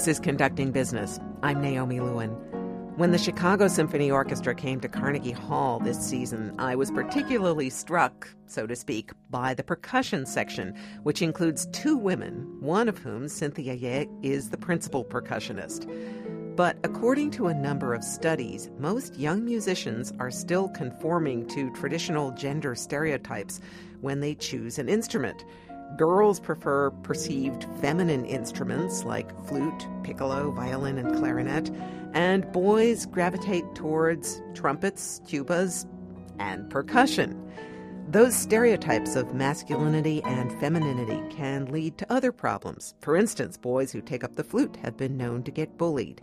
[0.00, 1.20] This is Conducting Business.
[1.42, 2.30] I'm Naomi Lewin.
[2.96, 8.26] When the Chicago Symphony Orchestra came to Carnegie Hall this season, I was particularly struck,
[8.46, 13.74] so to speak, by the percussion section, which includes two women, one of whom, Cynthia
[13.74, 15.86] Yeh, is the principal percussionist.
[16.56, 22.30] But according to a number of studies, most young musicians are still conforming to traditional
[22.30, 23.60] gender stereotypes
[24.00, 25.44] when they choose an instrument.
[25.96, 31.70] Girls prefer perceived feminine instruments like flute, piccolo, violin, and clarinet,
[32.14, 35.86] and boys gravitate towards trumpets, tubas,
[36.38, 37.36] and percussion.
[38.08, 42.94] Those stereotypes of masculinity and femininity can lead to other problems.
[43.00, 46.20] For instance, boys who take up the flute have been known to get bullied.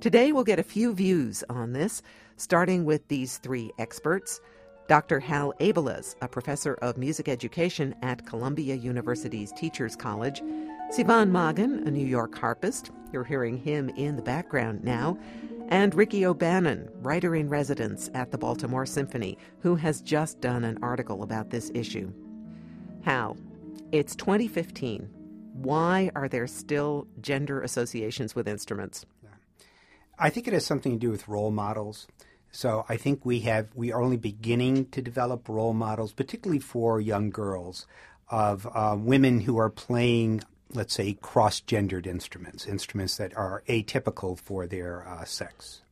[0.00, 2.02] Today, we'll get a few views on this,
[2.36, 4.40] starting with these three experts.
[4.88, 5.20] Dr.
[5.20, 10.40] Hal Abeles, a professor of music education at Columbia University's Teachers College,
[10.96, 15.18] Sivan Magen, a New York harpist, you're hearing him in the background now,
[15.68, 20.78] and Ricky O'Bannon, writer in residence at the Baltimore Symphony, who has just done an
[20.80, 22.10] article about this issue.
[23.02, 23.36] Hal,
[23.92, 25.02] it's 2015.
[25.52, 29.04] Why are there still gender associations with instruments?
[30.18, 32.06] I think it has something to do with role models.
[32.50, 37.00] So I think we have we are only beginning to develop role models, particularly for
[37.00, 37.86] young girls,
[38.30, 44.66] of uh, women who are playing, let's say, cross-gendered instruments, instruments that are atypical for
[44.66, 45.82] their uh, sex.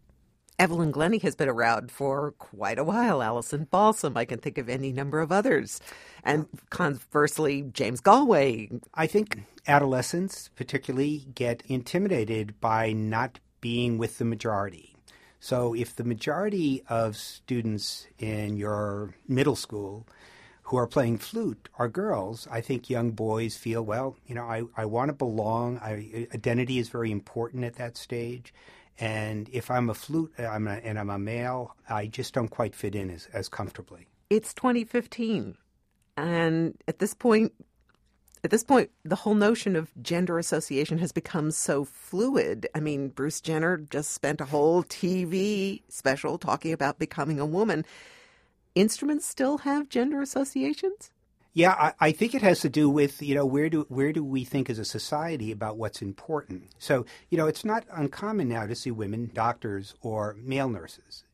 [0.59, 3.23] Evelyn Glennie has been around for quite a while.
[3.23, 5.81] Alison Balsom, I can think of any number of others.
[6.25, 8.71] And conversely, James Galway.
[8.95, 14.96] I think adolescents particularly get intimidated by not being with the majority.
[15.41, 20.07] So if the majority of students in your middle school
[20.65, 24.65] who are playing flute are girls, I think young boys feel, well, you know, I,
[24.77, 25.79] I want to belong.
[25.79, 28.53] I, identity is very important at that stage.
[28.99, 32.49] And if I'm a flute uh, I'm a, and I'm a male, I just don't
[32.49, 34.07] quite fit in as, as comfortably.
[34.31, 35.57] It's 2015.
[36.17, 37.53] And at this point,
[38.45, 42.69] at this point, the whole notion of gender association has become so fluid.
[42.75, 47.85] I mean, Bruce Jenner just spent a whole TV special talking about becoming a woman.
[48.75, 51.11] Instruments still have gender associations?
[51.55, 54.23] Yeah, I, I, think it has to do with you know where do where do
[54.23, 56.65] we think as a society about what's important.
[56.79, 61.25] So you know it's not uncommon now to see women doctors or male nurses,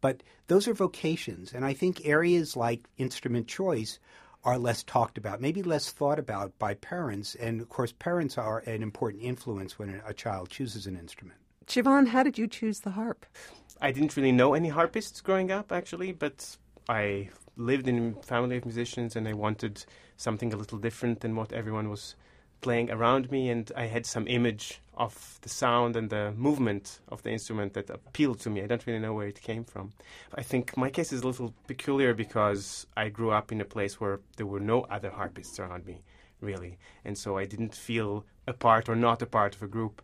[0.00, 4.00] but those are vocations, and I think areas like instrument choice
[4.48, 7.34] are less talked about, maybe less thought about by parents.
[7.34, 11.38] And of course, parents are an important influence when a child chooses an instrument.
[11.66, 13.26] Sivan, how did you choose the harp?
[13.82, 16.56] I didn't really know any harpists growing up, actually, but
[16.88, 17.28] I
[17.58, 19.84] lived in a family of musicians and I wanted
[20.16, 22.16] something a little different than what everyone was
[22.60, 27.22] playing around me, and I had some image of the sound and the movement of
[27.22, 28.62] the instrument that appealed to me.
[28.62, 29.92] I don't really know where it came from.
[30.34, 34.00] I think my case is a little peculiar because I grew up in a place
[34.00, 36.02] where there were no other harpists around me,
[36.40, 40.02] really, and so I didn't feel a part or not a part of a group.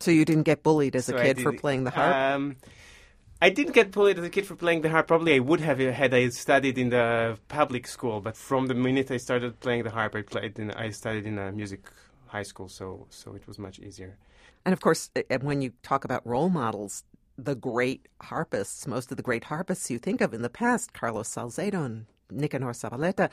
[0.00, 2.14] So you didn't get bullied as so a kid for playing the harp?
[2.14, 2.56] Um,
[3.42, 5.06] I didn't get bullied as a kid for playing the harp.
[5.06, 8.20] Probably I would have uh, had I studied in the public school.
[8.20, 10.58] But from the minute I started playing the harp, I played.
[10.58, 11.80] In, I studied in a music
[12.26, 14.18] high school, so so it was much easier.
[14.66, 17.04] And of course, when you talk about role models,
[17.38, 21.34] the great harpists, most of the great harpists you think of in the past, Carlos
[21.34, 23.30] Salzedo and Nicanor Zabaleta,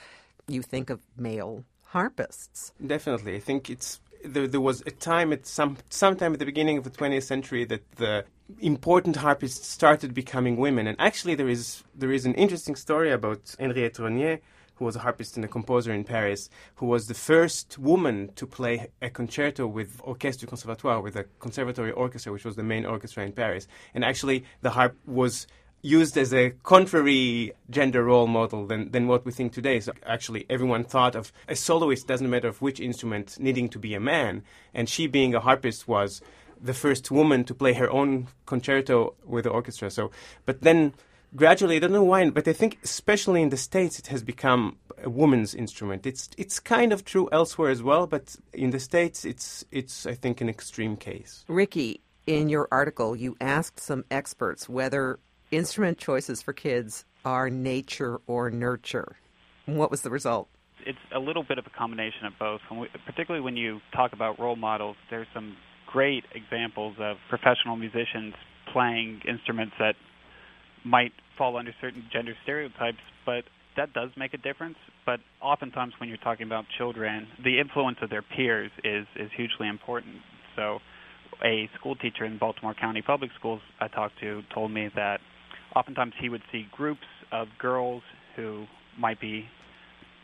[0.48, 2.72] you think of male harpists.
[2.86, 6.78] Definitely, I think it's there, there was a time at some sometime at the beginning
[6.78, 8.24] of the 20th century that the
[8.60, 10.88] important harpists started becoming women.
[10.88, 14.40] And actually, there is there is an interesting story about Henriette Renié,
[14.76, 18.46] who was a harpist and a composer in Paris, who was the first woman to
[18.46, 23.24] play a concerto with Orchestre Conservatoire, with a conservatory orchestra, which was the main orchestra
[23.24, 23.68] in Paris.
[23.94, 25.48] And actually, the harp was
[25.82, 29.80] used as a contrary gender role model than, than what we think today.
[29.80, 33.94] So actually, everyone thought of a soloist, doesn't matter of which instrument, needing to be
[33.94, 34.44] a man.
[34.74, 36.22] And she, being a harpist, was
[36.62, 39.90] the first woman to play her own concerto with the orchestra.
[39.92, 40.12] So,
[40.46, 40.94] but then
[41.36, 44.78] gradually, I don't know why, but I think especially in the States, it has become
[45.04, 46.06] a woman's instrument.
[46.06, 50.14] It's it's kind of true elsewhere as well, but in the States, it's it's I
[50.14, 51.46] think an extreme case.
[51.48, 55.20] Ricky, in your article, you asked some experts whether
[55.52, 59.18] instrument choices for kids are nature or nurture.
[59.66, 60.50] What was the result?
[60.86, 62.62] It's a little bit of a combination of both.
[62.70, 65.58] When we, particularly when you talk about role models, there's some
[65.98, 68.36] great examples of professional musicians
[68.72, 69.96] playing instruments that
[70.86, 73.44] might fall under certain gender stereotypes, but
[73.76, 74.76] that does make a difference.
[75.08, 79.68] But oftentimes, when you're talking about children, the influence of their peers is is hugely
[79.68, 80.18] important.
[80.56, 80.78] So
[81.44, 85.20] a school teacher in Baltimore County Public Schools I talked to told me that
[85.76, 88.04] oftentimes he would see groups of girls
[88.36, 88.68] who
[89.00, 89.46] might be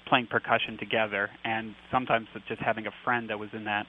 [0.07, 3.87] playing percussion together, and sometimes just having a friend that was in that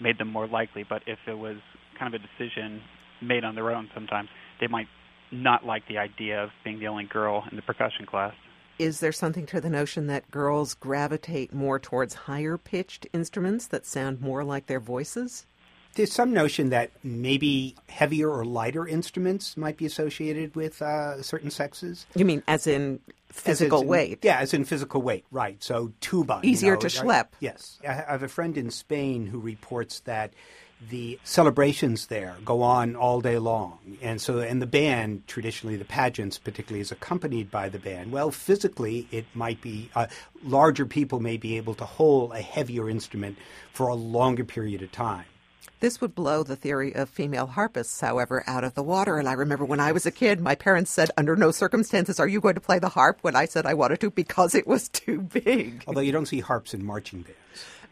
[0.00, 0.84] made them more likely.
[0.88, 1.56] But if it was
[1.98, 2.80] kind of a decision
[3.22, 4.28] made on their own, sometimes
[4.60, 4.86] they might
[5.30, 8.34] not like the idea of being the only girl in the percussion class.
[8.78, 13.84] Is there something to the notion that girls gravitate more towards higher pitched instruments that
[13.84, 15.46] sound more like their voices?
[15.98, 21.50] There's some notion that maybe heavier or lighter instruments might be associated with uh, certain
[21.50, 22.06] sexes.
[22.14, 23.00] You mean as in
[23.32, 24.18] physical as in, weight?
[24.22, 25.60] Yeah, as in physical weight, right.
[25.60, 26.38] So tuba.
[26.44, 27.26] Easier you know, to schlep.
[27.40, 27.80] yes.
[27.86, 30.34] I have a friend in Spain who reports that
[30.88, 33.98] the celebrations there go on all day long.
[34.00, 38.12] And so, and the band, traditionally the pageants particularly, is accompanied by the band.
[38.12, 40.06] Well, physically, it might be, uh,
[40.44, 43.36] larger people may be able to hold a heavier instrument
[43.72, 45.24] for a longer period of time.
[45.80, 49.18] This would blow the theory of female harpists, however, out of the water.
[49.18, 52.26] And I remember when I was a kid, my parents said, under no circumstances are
[52.28, 54.88] you going to play the harp when I said I wanted to because it was
[54.88, 55.84] too big.
[55.86, 57.38] Although you don't see harps in marching bands.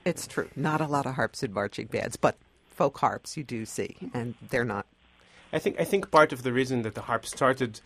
[0.05, 0.49] It's true.
[0.55, 2.37] Not a lot of harps in marching bands, but
[2.69, 4.87] folk harps you do see, and they're not.
[5.53, 7.81] I think I think part of the reason that the harp started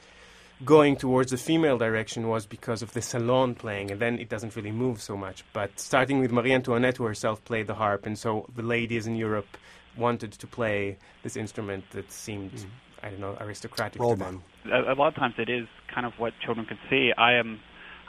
[0.64, 4.56] going towards the female direction was because of the salon playing, and then it doesn't
[4.56, 5.44] really move so much.
[5.52, 9.16] But starting with Marie Antoinette, who herself played the harp, and so the ladies in
[9.16, 9.56] Europe
[9.96, 12.66] wanted to play this instrument that seemed, mm.
[13.02, 14.42] I don't know, aristocratic Role to them.
[14.72, 17.12] A, a lot of times it is kind of what children can see.
[17.16, 17.60] I am.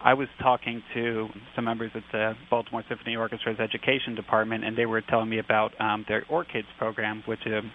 [0.04, 4.88] I was talking to some members at the Baltimore Symphony Orchestra's education department, and they
[4.88, 7.72] were telling me about um, their OrKids program, which um,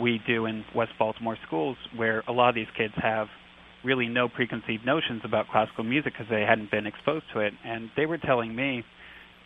[0.00, 3.26] we do in West Baltimore schools, where a lot of these kids have
[3.84, 7.52] really no preconceived notions about classical music because they hadn't been exposed to it.
[7.64, 8.84] And they were telling me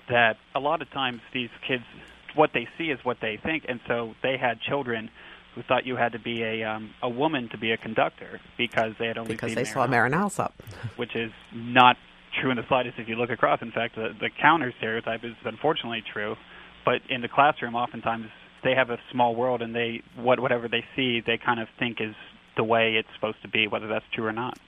[0.08, 1.84] that a lot of times these kids
[2.34, 5.10] what they see is what they think, and so they had children
[5.54, 8.94] who thought you had to be a um, a woman to be a conductor because
[8.98, 10.54] they had only seen because they saw Marin Marin Alsop,
[10.96, 11.96] which is not
[12.40, 13.60] true in the slightest if you look across.
[13.60, 16.36] In fact, the, the counter stereotype is unfortunately true,
[16.84, 18.26] but in the classroom, oftentimes
[18.64, 22.00] they have a small world, and they what whatever they see, they kind of think
[22.00, 22.14] is
[22.56, 24.58] the way it's supposed to be, whether that's true or not.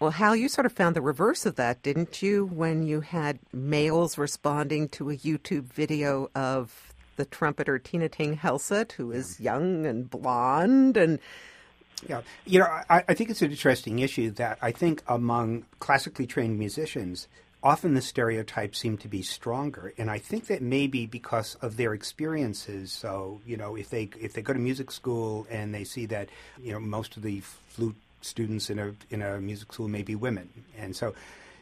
[0.00, 3.40] Well, Hal, you sort of found the reverse of that, didn't you, when you had
[3.52, 9.86] males responding to a YouTube video of the trumpeter Tine Thing Helseth, who is young
[9.86, 11.18] and blonde and
[12.08, 16.28] yeah, you know, I, I, think it's an interesting issue that I think among classically
[16.28, 17.26] trained musicians,
[17.60, 21.94] often the stereotypes seem to be stronger, and I think that maybe because of their
[21.94, 22.92] experiences.
[22.92, 26.28] So, you know, if they if they go to music school and they see that,
[26.62, 30.14] you know, most of the flute students in a in a music school may be
[30.14, 31.14] women, and so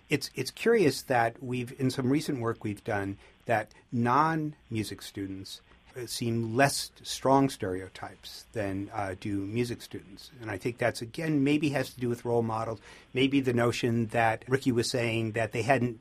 [0.08, 3.16] it's it's curious that we've in some recent work we've done
[3.46, 5.60] that non music students
[6.04, 10.30] seem less strong stereotypes than uh, do music students.
[10.42, 12.80] And I think that's, again, maybe has to do with role models.
[13.14, 16.00] Maybe the notion that Ricky was saying that they hadn't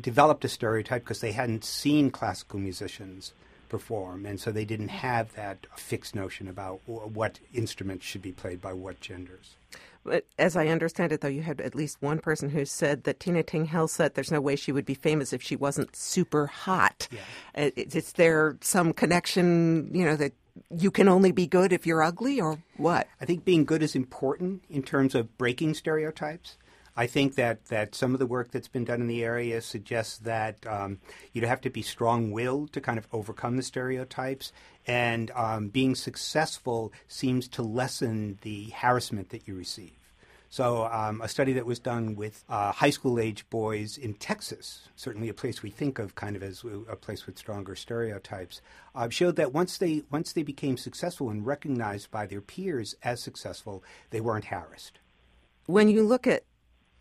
[0.00, 3.32] developed a stereotype because they hadn't seen classical musicians
[3.68, 4.26] perform.
[4.26, 8.72] And so they didn't have that fixed notion about what instruments should be played by
[8.72, 9.56] what genders.
[10.04, 13.18] But as I understand it, though, you had at least one person who said that
[13.18, 17.08] Tine Thing said there's no way she would be famous if she wasn't super hot.
[17.10, 17.66] Yeah.
[17.66, 20.32] Uh, is there some connection, you know, that
[20.70, 23.08] you can only be good if you're ugly, or what?
[23.20, 26.56] I think being good is important in terms of breaking stereotypes.
[26.96, 30.18] I think that, that some of the work that's been done in the area suggests
[30.18, 30.98] that um,
[31.32, 34.52] you'd have to be strong willed to kind of overcome the stereotypes.
[34.86, 39.92] And um, being successful seems to lessen the harassment that you receive.
[40.48, 44.88] So, um, a study that was done with uh, high school age boys in Texas,
[44.94, 48.62] certainly a place we think of kind of as a place with stronger stereotypes,
[48.94, 53.20] uh, showed that once they once they became successful and recognized by their peers as
[53.20, 55.00] successful, they weren't harassed.
[55.66, 56.44] When you look at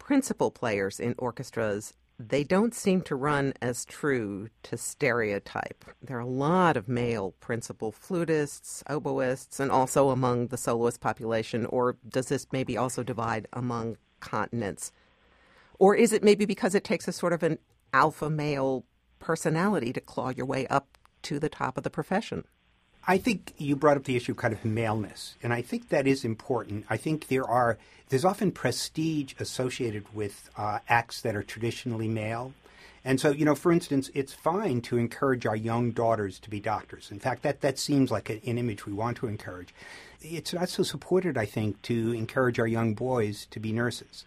[0.05, 5.83] principal players in orchestras, they don't seem to run as true to stereotype.
[5.99, 11.65] There are a lot of male principal flutists, oboists, and also among the soloist population,
[11.65, 14.91] or does this maybe also divide among continents?
[15.79, 17.57] Or is it maybe because it takes a sort of an
[17.91, 18.85] alpha male
[19.17, 22.43] personality to claw your way up to the top of the profession?
[23.07, 26.07] I think you brought up the issue of kind of maleness, and I think that
[26.07, 26.85] is important.
[26.89, 27.77] I think there are
[28.09, 32.53] there's often prestige associated with uh, acts that are traditionally male.
[33.03, 36.59] And so, you know, for instance, it's fine to encourage our young daughters to be
[36.59, 37.11] doctors.
[37.11, 39.73] In fact, that, that seems like an, an image we want to encourage.
[40.21, 44.25] It's not so supported, I think, to encourage our young boys to be nurses.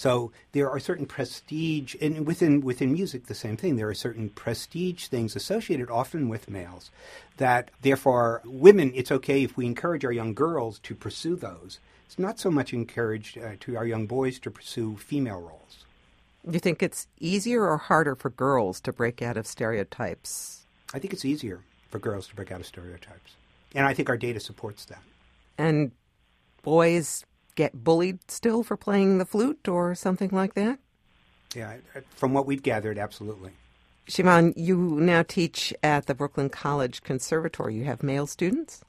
[0.00, 3.76] So there are certain prestige, and within within music, the same thing.
[3.76, 6.90] There are certain prestige things associated often with males
[7.36, 8.92] that, therefore, women.
[8.94, 11.80] It's okay if we encourage our young girls to pursue those.
[12.06, 15.84] It's not so much encouraged uh, to our young boys to pursue female roles.
[16.46, 20.64] Do you think it's easier or harder for girls to break out of stereotypes?
[20.94, 23.32] I think it's easier for girls to break out of stereotypes,
[23.74, 25.02] and I think our data supports that.
[25.58, 25.92] And
[26.62, 30.78] boys get bullied still for playing the flute or something like that?
[31.54, 31.76] Yeah,
[32.10, 33.50] from what we've gathered, absolutely.
[34.06, 37.74] Shimon, you now teach at the Brooklyn College Conservatory.
[37.74, 38.84] You have male students?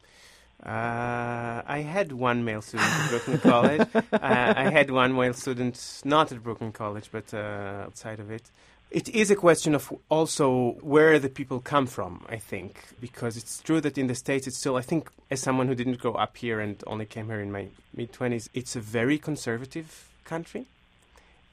[0.64, 3.88] Uh, I had one male student at Brooklyn College.
[3.96, 8.52] uh, I had one male student not at Brooklyn College, but uh, outside of it.
[8.92, 13.62] It is a question of also where the people come from, I think, because it's
[13.62, 16.36] true that in the States it's still, I think, as someone who didn't grow up
[16.36, 20.66] here and only came here in my mid 20s, it's a very conservative country.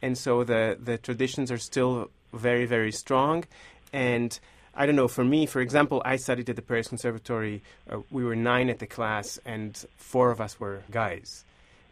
[0.03, 3.45] And so the, the traditions are still very, very strong.
[3.93, 4.37] And
[4.75, 7.63] I don't know, for me, for example, I studied at the Paris Conservatory.
[7.89, 11.45] Uh, we were nine at the class, and four of us were guys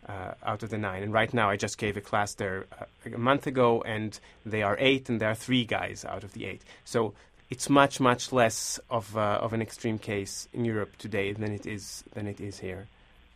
[0.08, 1.02] uh, out of the nine.
[1.02, 2.84] And right now, I just gave a class there uh,
[3.14, 6.46] a month ago, and they are eight, and there are three guys out of the
[6.46, 6.62] eight.
[6.84, 7.14] So
[7.50, 11.66] it's much, much less of uh, of an extreme case in Europe today than it
[11.66, 12.86] is than it is here.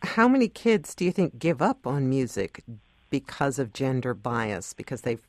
[0.03, 2.63] How many kids do you think give up on music
[3.09, 4.73] because of gender bias?
[4.73, 5.25] Because they've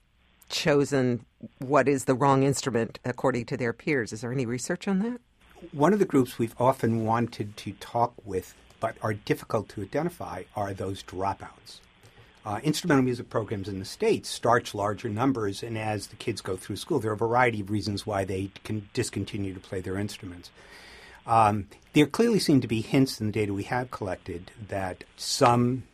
[0.49, 1.25] chosen
[1.58, 4.12] what is the wrong instrument according to their peers.
[4.12, 5.20] Is there any research on that?
[5.72, 10.42] One of the groups we've often wanted to talk with but are difficult to identify
[10.56, 11.78] are those dropouts.
[12.44, 16.56] Uh, instrumental music programs in the States starch larger numbers, and as the kids go
[16.56, 19.96] through school, there are a variety of reasons why they can discontinue to play their
[19.96, 20.50] instruments.
[21.28, 25.84] Um, there clearly seem to be hints in the data we have collected that some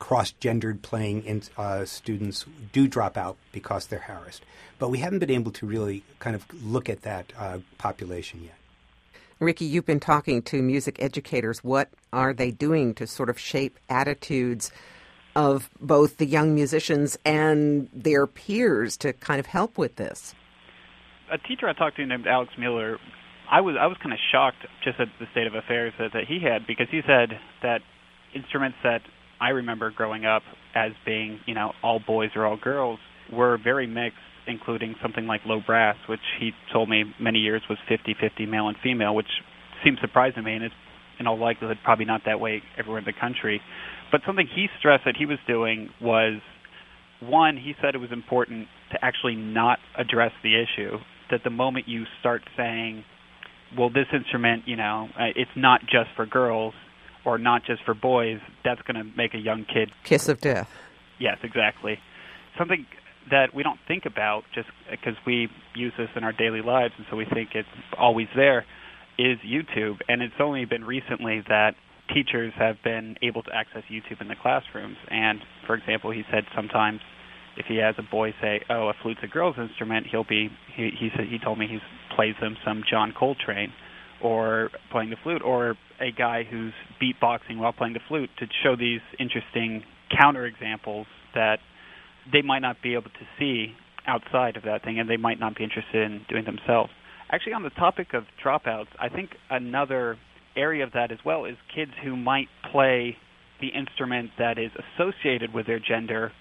[0.00, 4.44] cross-gendered playing in, uh, students do drop out because they're harassed,
[4.80, 8.56] but we haven't been able to really kind of look at that uh, population yet.
[9.38, 11.64] Ricky, you've been talking to music educators.
[11.64, 14.70] What are they doing to sort of shape attitudes
[15.34, 20.34] of both the young musicians and their peers to kind of help with this?
[21.30, 22.98] A teacher I talked to named Alex Mueller,
[23.50, 26.24] I was I was kind of shocked just at the state of affairs that, that
[26.26, 27.80] he had because he said that
[28.34, 29.02] instruments that
[29.40, 30.42] I remember growing up
[30.74, 32.98] as being, you know, all boys or all girls
[33.30, 37.78] were very mixed including something like low brass, which he told me many years was
[37.90, 39.28] 50-50 male and female, which
[39.84, 40.74] seems surprising to me, and it's
[41.18, 43.60] in all likelihood probably not that way everywhere in the country.
[44.10, 46.40] But something he stressed that he was doing was
[47.20, 50.98] one, he said it was important to actually not address the issue.
[51.30, 53.04] That the moment you start saying,
[53.78, 56.74] well, this instrument, you know, uh, it's not just for girls
[57.24, 60.68] or not just for boys, that's going to make a young kid kiss of death.
[61.18, 61.98] Yes, exactly.
[62.58, 62.84] Something
[63.30, 67.06] that we don't think about just because we use this in our daily lives and
[67.10, 68.64] so we think it's always there
[69.18, 69.98] is YouTube.
[70.08, 71.74] And it's only been recently that
[72.12, 74.96] teachers have been able to access YouTube in the classrooms.
[75.08, 77.00] And for example, he said sometimes
[77.56, 80.90] if he has a boy say, "Oh, a flute's a girl's instrument," he'll be he
[80.98, 81.78] he said he told me he
[82.16, 83.72] plays them some John Coltrane
[84.22, 88.76] or playing the flute or a guy who's beatboxing while playing the flute to show
[88.76, 89.84] these interesting
[90.18, 91.58] counter examples that
[92.30, 93.74] they might not be able to see
[94.06, 96.90] outside of that thing, and they might not be interested in doing themselves.
[97.30, 100.18] Actually, on the topic of dropouts, I think another
[100.56, 103.16] area of that as well is kids who might play
[103.60, 106.32] the instrument that is associated with their gender,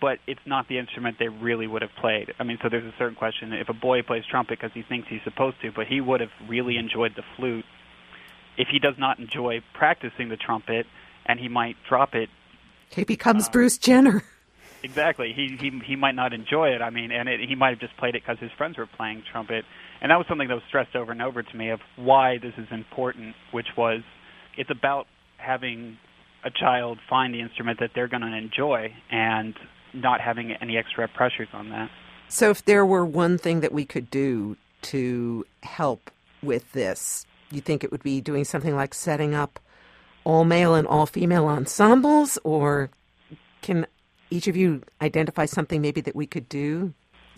[0.00, 2.32] but it's not the instrument they really would have played.
[2.38, 3.52] I mean, so there's a certain question.
[3.52, 6.30] If a boy plays trumpet because he thinks he's supposed to, but he would have
[6.48, 7.64] really enjoyed the flute,
[8.56, 10.86] if he does not enjoy practicing the trumpet
[11.26, 12.28] and he might drop it,
[12.90, 14.22] he becomes uh, Bruce Jenner.
[14.82, 15.32] Exactly.
[15.34, 16.82] He he he might not enjoy it.
[16.82, 19.22] I mean, and it, he might have just played it because his friends were playing
[19.30, 19.64] trumpet,
[20.00, 22.54] and that was something that was stressed over and over to me of why this
[22.58, 24.00] is important, which was
[24.56, 25.98] it's about having
[26.44, 29.54] a child find the instrument that they're going to enjoy and
[29.94, 31.90] not having any extra pressures on that.
[32.28, 36.10] So, if there were one thing that we could do to help
[36.42, 39.60] with this, you think it would be doing something like setting up
[40.24, 42.90] all male and all female ensembles, or
[43.60, 43.86] can
[44.32, 46.94] each of you identify something maybe that we could do?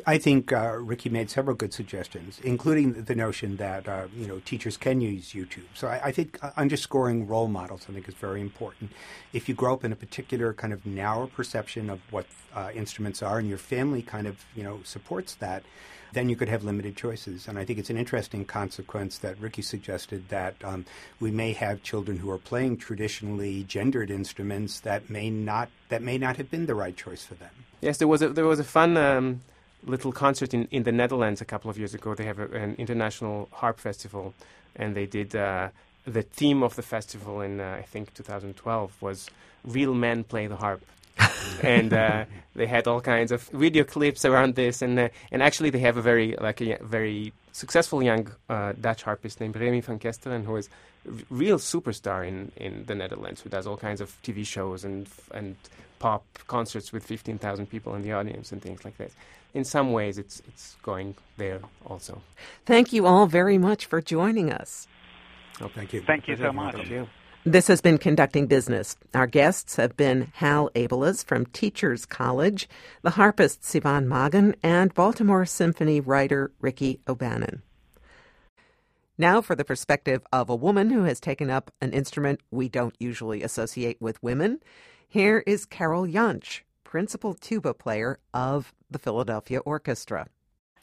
[0.07, 4.41] I think uh, Ricky made several good suggestions, including the notion that uh, you know
[4.45, 5.69] teachers can use YouTube.
[5.75, 8.91] So I, I, think uh, underscoring role models, I think, is very important.
[9.33, 13.23] If you grow up in a particular kind of narrow perception of what uh, instruments
[13.23, 15.63] are, and your family kind of you know supports that,
[16.15, 17.47] then you could have limited choices.
[17.47, 20.87] And I think it's an interesting consequence that Ricky suggested that um,
[21.21, 26.19] we may have children who are playing traditionally gendered instruments that may not that may
[26.19, 27.51] not have been the right choice for them.
[27.81, 29.41] Yes, there was a, there was a fun um,
[29.85, 32.15] little concert in, in the Netherlands a couple of years ago.
[32.15, 34.35] They have a, an international harp festival,
[34.77, 35.69] and they did uh,
[36.07, 39.29] the theme of the festival in uh, I think 2012 was
[39.65, 40.83] "Real Men Play the Harp."
[41.63, 45.71] And uh, they had all kinds of video clips around this, and uh, and actually
[45.71, 49.99] they have a very like a very successful young uh, Dutch harpist named Remy van
[49.99, 50.69] Kesteren, who is
[51.09, 55.09] a real superstar in, in the Netherlands, who does all kinds of TV shows and
[55.33, 55.57] and
[55.99, 59.11] pop concerts with 15,000 people in the audience and things like that.
[59.55, 62.21] In some ways, it's it's going there also.
[62.67, 64.87] Thank you all very much for joining us.
[65.61, 66.03] Oh, thank you.
[66.03, 66.77] Thank you so much.
[67.47, 68.97] This has been Conducting Business.
[69.13, 72.67] Our guests have been Hal Abeles from Teachers College,
[73.03, 77.61] the harpist Sivan Magen, and Baltimore Symphony writer Ricky O'Bannon.
[79.19, 82.97] Now, for the perspective of a woman who has taken up an instrument we don't
[82.99, 84.61] usually associate with women,
[85.07, 90.29] here is Carol Jantsch, principal tuba player of the Philadelphia Orchestra.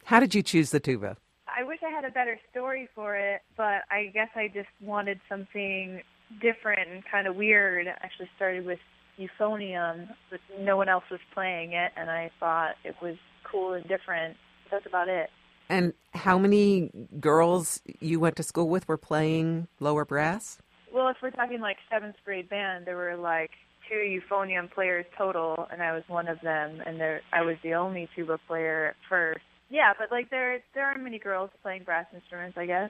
[0.03, 1.17] How did you choose the tuba?
[1.47, 5.19] I wish I had a better story for it, but I guess I just wanted
[5.27, 6.03] something
[6.39, 7.87] different and kind of weird.
[7.87, 8.79] I actually started with
[9.19, 13.87] euphonium, but no one else was playing it, and I thought it was cool and
[13.87, 14.37] different.
[14.69, 15.29] That's about it.
[15.69, 20.57] And how many girls you went to school with were playing lower brass?
[20.93, 23.51] Well, if we're talking like seventh grade band, there were like
[23.89, 27.73] two euphonium players total, and I was one of them, and there I was the
[27.75, 29.41] only tuba player at first.
[29.69, 32.89] Yeah, but like there there aren't many girls playing brass instruments, I guess.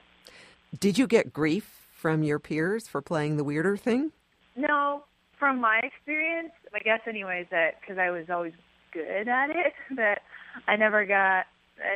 [0.80, 4.10] Did you get grief from your peers for playing the weirder thing?
[4.56, 5.04] No,
[5.38, 8.54] from my experience, I guess anyways that because I was always
[8.92, 10.22] good at it, that
[10.66, 11.46] I never got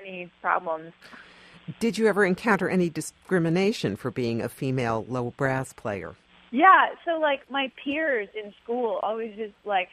[0.01, 0.93] any problems.
[1.81, 6.15] Did you ever encounter any discrimination for being a female low brass player?
[6.53, 9.89] Yeah, so like my peers in school always just like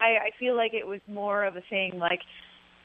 [0.00, 2.20] I, I feel like it was more of a thing like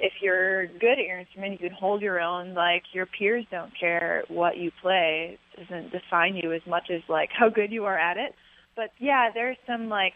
[0.04, 2.54] if you're good at your instrument, you can hold your own.
[2.54, 7.02] Like your peers don't care what you play; it doesn't define you as much as
[7.08, 8.36] like how good you are at it.
[8.76, 10.14] But yeah, there's some like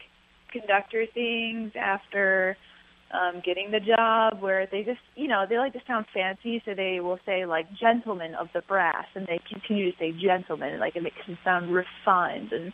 [0.51, 2.57] conductor things after
[3.13, 6.73] um, getting the job where they just, you know, they like to sound fancy, so
[6.73, 10.97] they will say like gentlemen of the brass, and they continue to say gentlemen, like
[10.97, 12.73] it makes them sound refined and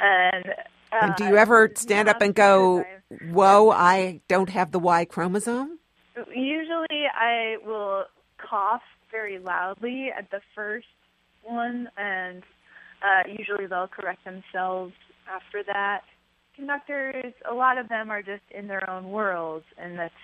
[0.00, 0.48] and.
[0.92, 2.84] Uh, and do you ever stand up and go,
[3.30, 5.78] "Whoa, I don't have the Y chromosome"?
[6.34, 8.04] Usually, I will
[8.38, 10.86] cough very loudly at the first
[11.42, 12.42] one, and
[13.02, 14.94] uh, usually they'll correct themselves
[15.30, 16.02] after that.
[16.54, 20.14] Conductors, a lot of them are just in their own worlds, and that's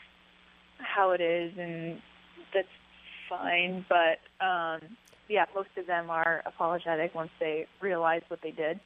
[0.79, 2.01] how it is, and
[2.55, 2.69] that's
[3.29, 3.85] fine.
[3.89, 4.81] But um,
[5.29, 8.81] yeah, most of them are apologetic once they realize what they did.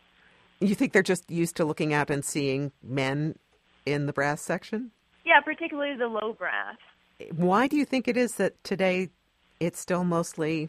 [0.61, 3.37] You think they're just used to looking out and seeing men
[3.85, 4.91] in the brass section?
[5.25, 6.77] Yeah, particularly the low brass.
[7.35, 9.11] Why do you think it is that today
[9.61, 10.69] it's still mostly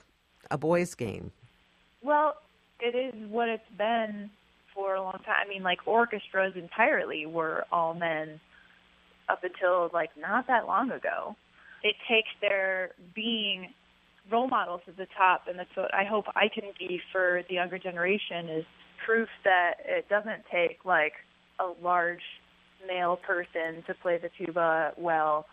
[0.49, 1.31] a boys' game?
[2.01, 2.35] Well,
[2.79, 4.29] it is what it's been
[4.73, 5.35] for a long time.
[5.45, 8.39] I mean, like orchestras entirely were all men
[9.29, 11.35] up until like not that long ago.
[11.83, 13.73] It takes their being
[14.31, 17.55] role models at the top, and that's what I hope I can be for the
[17.55, 18.65] younger generation is
[19.05, 21.13] proof that it doesn't take like
[21.59, 22.23] a large
[22.87, 25.45] male person to play the tuba well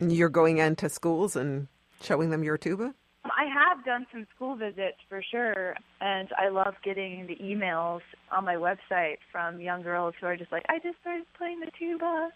[0.00, 1.68] you're going into schools and
[2.02, 2.94] showing them your tuba?
[3.24, 8.00] I have done some school visits for sure, and I love getting the emails
[8.32, 11.70] on my website from young girls who are just like, I just started playing the
[11.78, 12.30] tuba.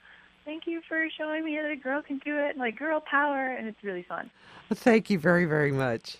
[0.45, 3.47] Thank you for showing me that a girl can do it, and like girl power,
[3.47, 4.31] and it's really fun.
[4.69, 6.19] Well, thank you very, very much.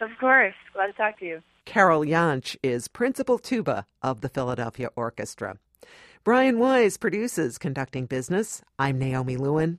[0.00, 0.54] Of course.
[0.72, 1.42] Glad to talk to you.
[1.64, 5.56] Carol Jantsch is principal tuba of the Philadelphia Orchestra.
[6.24, 8.62] Brian Wise produces Conducting Business.
[8.78, 9.78] I'm Naomi Lewin.